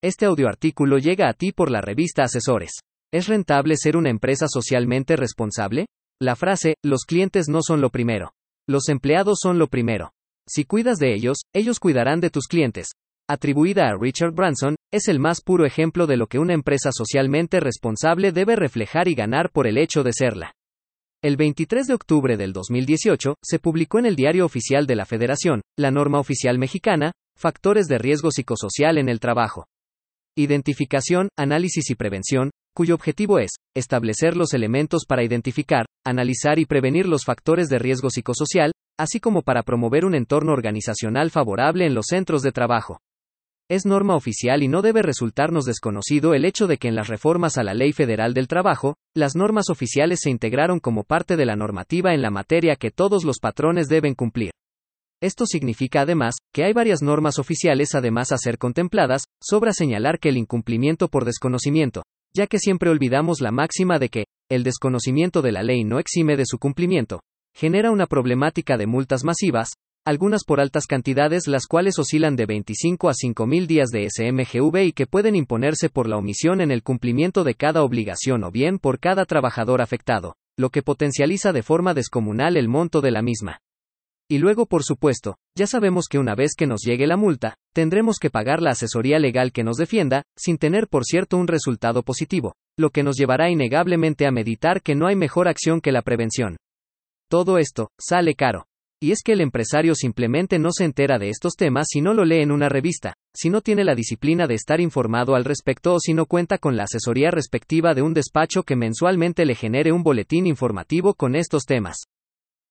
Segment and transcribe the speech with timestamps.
[0.00, 2.70] Este audioartículo llega a ti por la revista Asesores.
[3.12, 5.86] ¿Es rentable ser una empresa socialmente responsable?
[6.22, 8.30] La frase, los clientes no son lo primero.
[8.68, 10.12] Los empleados son lo primero.
[10.46, 12.90] Si cuidas de ellos, ellos cuidarán de tus clientes.
[13.28, 17.58] Atribuida a Richard Branson, es el más puro ejemplo de lo que una empresa socialmente
[17.58, 20.52] responsable debe reflejar y ganar por el hecho de serla.
[21.24, 25.62] El 23 de octubre del 2018, se publicó en el Diario Oficial de la Federación,
[25.76, 29.66] la norma oficial mexicana, Factores de riesgo psicosocial en el trabajo.
[30.38, 37.06] Identificación, análisis y prevención, cuyo objetivo es establecer los elementos para identificar, analizar y prevenir
[37.06, 42.06] los factores de riesgo psicosocial, así como para promover un entorno organizacional favorable en los
[42.06, 43.00] centros de trabajo.
[43.68, 47.58] Es norma oficial y no debe resultarnos desconocido el hecho de que en las reformas
[47.58, 51.56] a la Ley Federal del Trabajo, las normas oficiales se integraron como parte de la
[51.56, 54.52] normativa en la materia que todos los patrones deben cumplir.
[55.20, 60.28] Esto significa además, que hay varias normas oficiales además a ser contempladas, sobra señalar que
[60.28, 65.52] el incumplimiento por desconocimiento, ya que siempre olvidamos la máxima de que, el desconocimiento de
[65.52, 67.20] la ley no exime de su cumplimiento,
[67.52, 69.72] genera una problemática de multas masivas,
[70.06, 74.84] algunas por altas cantidades las cuales oscilan de 25 a 5 mil días de SMGV
[74.84, 78.78] y que pueden imponerse por la omisión en el cumplimiento de cada obligación o bien
[78.78, 83.58] por cada trabajador afectado, lo que potencializa de forma descomunal el monto de la misma.
[84.30, 88.18] Y luego, por supuesto, ya sabemos que una vez que nos llegue la multa, tendremos
[88.18, 92.54] que pagar la asesoría legal que nos defienda, sin tener por cierto un resultado positivo,
[92.76, 96.58] lo que nos llevará innegablemente a meditar que no hay mejor acción que la prevención.
[97.30, 98.66] Todo esto, sale caro.
[99.00, 102.26] Y es que el empresario simplemente no se entera de estos temas si no lo
[102.26, 106.00] lee en una revista, si no tiene la disciplina de estar informado al respecto o
[106.00, 110.02] si no cuenta con la asesoría respectiva de un despacho que mensualmente le genere un
[110.02, 112.08] boletín informativo con estos temas.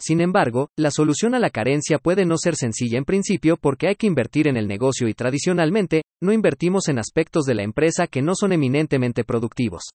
[0.00, 3.94] Sin embargo, la solución a la carencia puede no ser sencilla en principio porque hay
[3.94, 8.22] que invertir en el negocio y tradicionalmente, no invertimos en aspectos de la empresa que
[8.22, 9.90] no son eminentemente productivos.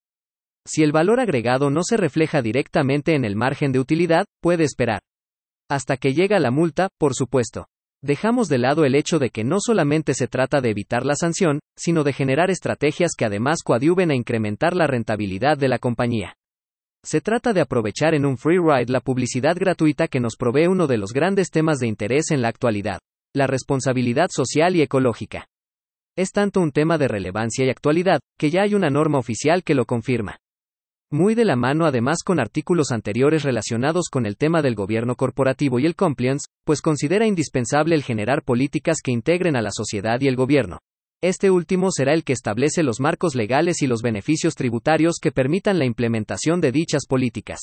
[0.66, 5.02] Si el valor agregado no se refleja directamente en el margen de utilidad, puede esperar.
[5.70, 7.68] Hasta que llega la multa, por supuesto.
[8.04, 11.60] Dejamos de lado el hecho de que no solamente se trata de evitar la sanción,
[11.76, 16.36] sino de generar estrategias que además coadyuven a incrementar la rentabilidad de la compañía.
[17.04, 20.88] Se trata de aprovechar en un free ride la publicidad gratuita que nos provee uno
[20.88, 23.00] de los grandes temas de interés en la actualidad,
[23.34, 25.48] la responsabilidad social y ecológica.
[26.18, 29.76] Es tanto un tema de relevancia y actualidad, que ya hay una norma oficial que
[29.76, 30.38] lo confirma.
[31.12, 35.80] Muy de la mano además con artículos anteriores relacionados con el tema del gobierno corporativo
[35.80, 40.28] y el compliance, pues considera indispensable el generar políticas que integren a la sociedad y
[40.28, 40.80] el gobierno,
[41.24, 45.80] este último será el que establece los marcos legales y los beneficios tributarios que permitan
[45.80, 47.60] la implementación de dichas políticas.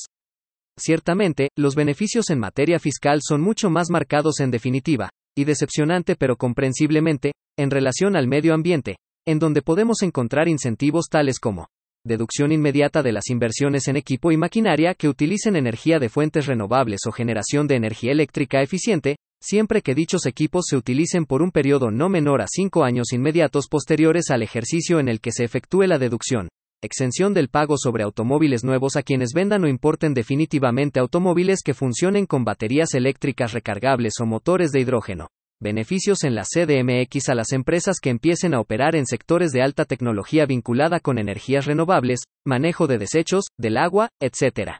[0.77, 6.35] Ciertamente, los beneficios en materia fiscal son mucho más marcados en definitiva, y decepcionante pero
[6.35, 11.67] comprensiblemente, en relación al medio ambiente, en donde podemos encontrar incentivos tales como
[12.05, 16.99] deducción inmediata de las inversiones en equipo y maquinaria que utilicen energía de fuentes renovables
[17.07, 19.15] o generación de energía eléctrica eficiente,
[19.45, 23.67] siempre que dichos equipos se utilicen por un periodo no menor a cinco años inmediatos
[23.67, 26.49] posteriores al ejercicio en el que se efectúe la deducción.
[26.81, 32.25] Exención del pago sobre automóviles nuevos a quienes vendan o importen definitivamente automóviles que funcionen
[32.25, 35.29] con baterías eléctricas recargables o motores de hidrógeno.
[35.61, 39.85] Beneficios en la CDMX a las empresas que empiecen a operar en sectores de alta
[39.85, 44.79] tecnología vinculada con energías renovables, manejo de desechos, del agua, etc.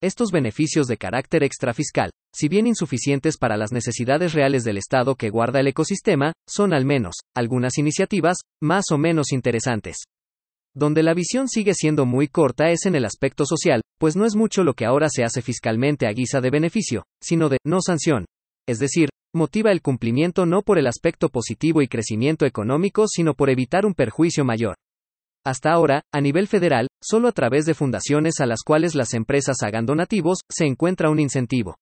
[0.00, 5.28] Estos beneficios de carácter extrafiscal, si bien insuficientes para las necesidades reales del Estado que
[5.28, 9.96] guarda el ecosistema, son al menos, algunas iniciativas, más o menos interesantes.
[10.72, 14.36] Donde la visión sigue siendo muy corta es en el aspecto social, pues no es
[14.36, 18.24] mucho lo que ahora se hace fiscalmente a guisa de beneficio, sino de no sanción.
[18.68, 23.50] Es decir, motiva el cumplimiento no por el aspecto positivo y crecimiento económico, sino por
[23.50, 24.76] evitar un perjuicio mayor.
[25.44, 29.56] Hasta ahora, a nivel federal, solo a través de fundaciones a las cuales las empresas
[29.62, 31.76] hagan donativos, se encuentra un incentivo.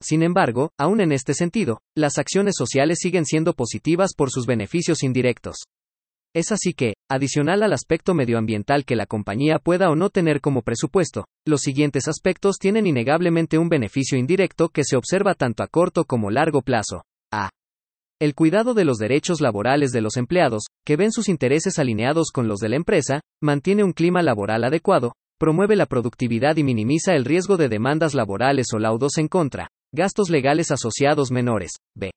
[0.00, 5.02] Sin embargo, aún en este sentido, las acciones sociales siguen siendo positivas por sus beneficios
[5.02, 5.56] indirectos.
[6.34, 10.62] Es así que, adicional al aspecto medioambiental que la compañía pueda o no tener como
[10.62, 16.04] presupuesto, los siguientes aspectos tienen innegablemente un beneficio indirecto que se observa tanto a corto
[16.04, 17.04] como largo plazo.
[18.22, 22.46] El cuidado de los derechos laborales de los empleados, que ven sus intereses alineados con
[22.46, 27.24] los de la empresa, mantiene un clima laboral adecuado, promueve la productividad y minimiza el
[27.24, 31.72] riesgo de demandas laborales o laudos en contra, gastos legales asociados menores.
[31.96, 32.12] B.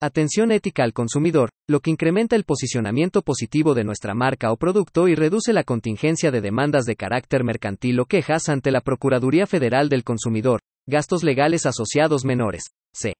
[0.00, 5.08] Atención ética al consumidor, lo que incrementa el posicionamiento positivo de nuestra marca o producto
[5.08, 9.88] y reduce la contingencia de demandas de carácter mercantil o quejas ante la Procuraduría Federal
[9.88, 12.62] del Consumidor, gastos legales asociados menores.
[12.94, 13.14] C.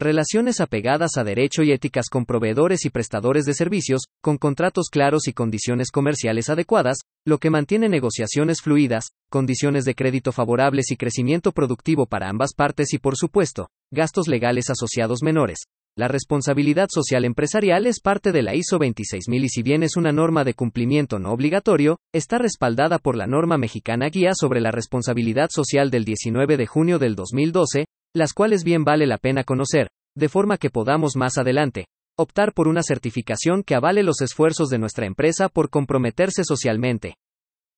[0.00, 5.26] Relaciones apegadas a derecho y éticas con proveedores y prestadores de servicios, con contratos claros
[5.26, 11.50] y condiciones comerciales adecuadas, lo que mantiene negociaciones fluidas, condiciones de crédito favorables y crecimiento
[11.50, 15.64] productivo para ambas partes y por supuesto, gastos legales asociados menores.
[15.96, 20.12] La responsabilidad social empresarial es parte de la ISO 26000 y si bien es una
[20.12, 25.48] norma de cumplimiento no obligatorio, está respaldada por la norma mexicana Guía sobre la Responsabilidad
[25.50, 30.28] Social del 19 de junio del 2012, las cuales bien vale la pena conocer, de
[30.28, 31.86] forma que podamos más adelante
[32.20, 37.14] optar por una certificación que avale los esfuerzos de nuestra empresa por comprometerse socialmente.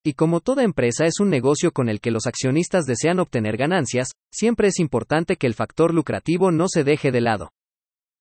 [0.03, 4.13] Y como toda empresa es un negocio con el que los accionistas desean obtener ganancias,
[4.33, 7.51] siempre es importante que el factor lucrativo no se deje de lado.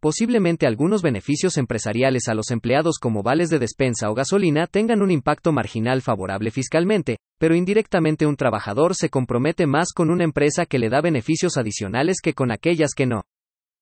[0.02, 5.12] Posiblemente algunos beneficios empresariales a los empleados como vales de despensa o gasolina tengan un
[5.12, 10.80] impacto marginal favorable fiscalmente, pero indirectamente un trabajador se compromete más con una empresa que
[10.80, 13.24] le da beneficios adicionales que con aquellas que no.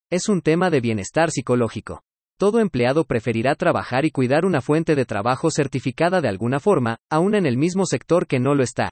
[0.10, 2.02] Es un tema de bienestar psicológico.
[2.40, 7.36] Todo empleado preferirá trabajar y cuidar una fuente de trabajo certificada de alguna forma, aún
[7.36, 8.90] en el mismo sector que no lo está.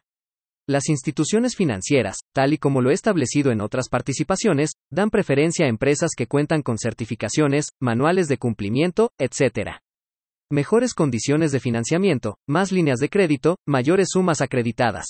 [0.68, 5.70] Las instituciones financieras, tal y como lo he establecido en otras participaciones, dan preferencia a
[5.70, 9.78] empresas que cuentan con certificaciones, manuales de cumplimiento, etc.
[10.50, 15.06] Mejores condiciones de financiamiento, más líneas de crédito, mayores sumas acreditadas.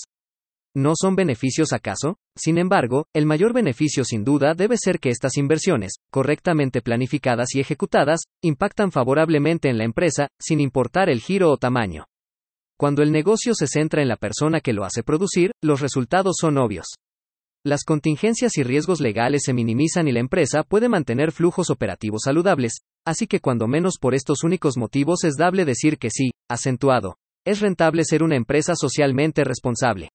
[0.74, 2.18] ¿No son beneficios acaso?
[2.36, 7.60] Sin embargo, el mayor beneficio sin duda debe ser que estas inversiones, correctamente planificadas y
[7.60, 12.04] ejecutadas, impactan favorablemente en la empresa, sin importar el giro o tamaño.
[12.78, 16.58] Cuando el negocio se centra en la persona que lo hace producir, los resultados son
[16.58, 16.86] obvios.
[17.64, 22.80] Las contingencias y riesgos legales se minimizan y la empresa puede mantener flujos operativos saludables,
[23.06, 27.16] así que cuando menos por estos únicos motivos es dable decir que sí, acentuado.
[27.46, 30.10] Es rentable ser una empresa socialmente responsable.